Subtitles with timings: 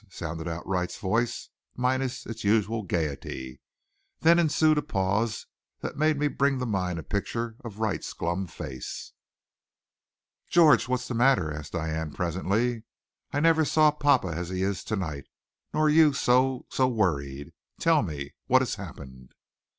[0.09, 3.61] sounded out Wright's voice, minus its usual gaiety.
[4.21, 5.45] Then ensued a pause
[5.81, 9.13] that made me bring to mind a picture of Wright's glum face.
[10.49, 12.81] "George, what's the matter?" asked Diane presently.
[13.31, 15.25] "I never saw papa as he is to night,
[15.71, 17.53] nor you so so worried.
[17.79, 19.35] Tell me, what has happened?"